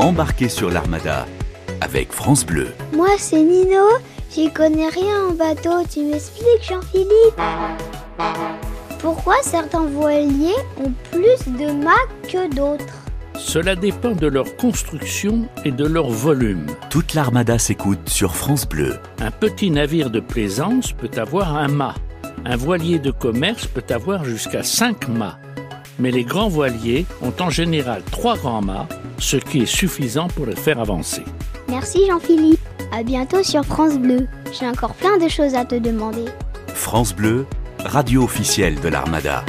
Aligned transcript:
Embarquez 0.00 0.48
sur 0.48 0.70
l'Armada 0.70 1.26
avec 1.82 2.10
France 2.10 2.46
Bleu. 2.46 2.68
Moi, 2.94 3.10
c'est 3.18 3.42
Nino. 3.42 3.84
J'y 4.34 4.50
connais 4.50 4.88
rien 4.88 5.26
en 5.28 5.32
bateau. 5.32 5.84
Tu 5.92 6.00
m'expliques, 6.04 6.62
Jean-Philippe? 6.66 7.38
Pourquoi 9.00 9.34
certains 9.42 9.84
voiliers 9.84 10.56
ont 10.82 10.92
plus 11.10 11.52
de 11.52 11.70
mâts 11.84 11.92
que 12.22 12.48
d'autres? 12.48 12.94
Cela 13.34 13.76
dépend 13.76 14.12
de 14.12 14.26
leur 14.26 14.56
construction 14.56 15.46
et 15.66 15.70
de 15.70 15.84
leur 15.84 16.08
volume. 16.08 16.64
Toute 16.88 17.12
l'Armada 17.12 17.58
s'écoute 17.58 18.08
sur 18.08 18.34
France 18.34 18.66
Bleu. 18.66 18.98
Un 19.20 19.30
petit 19.30 19.70
navire 19.70 20.08
de 20.08 20.20
plaisance 20.20 20.92
peut 20.92 21.10
avoir 21.20 21.58
un 21.58 21.68
mât. 21.68 21.94
Un 22.46 22.56
voilier 22.56 22.98
de 22.98 23.10
commerce 23.10 23.66
peut 23.66 23.84
avoir 23.90 24.24
jusqu'à 24.24 24.62
5 24.62 25.08
mâts. 25.08 25.38
Mais 26.00 26.10
les 26.10 26.24
grands 26.24 26.48
voiliers 26.48 27.04
ont 27.20 27.34
en 27.40 27.50
général 27.50 28.02
3 28.10 28.38
grands 28.38 28.62
mâts, 28.62 28.88
ce 29.18 29.36
qui 29.36 29.60
est 29.60 29.66
suffisant 29.66 30.28
pour 30.28 30.46
les 30.46 30.56
faire 30.56 30.80
avancer. 30.80 31.22
Merci, 31.68 32.06
Jean-Philippe. 32.08 32.58
À 32.90 33.02
bientôt 33.02 33.42
sur 33.42 33.64
France 33.64 33.98
Bleu. 33.98 34.26
J'ai 34.58 34.66
encore 34.66 34.94
plein 34.94 35.18
de 35.18 35.28
choses 35.28 35.54
à 35.54 35.64
te 35.64 35.74
demander. 35.74 36.24
France 36.68 37.14
Bleu, 37.14 37.46
radio 37.84 38.24
officielle 38.24 38.80
de 38.80 38.88
l'Armada. 38.88 39.44